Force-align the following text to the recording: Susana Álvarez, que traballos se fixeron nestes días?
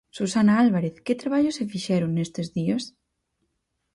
Susana 0.17 0.53
Álvarez, 0.63 0.95
que 1.05 1.19
traballos 1.21 1.57
se 1.59 1.69
fixeron 1.73 2.09
nestes 2.13 2.47
días? 2.57 2.83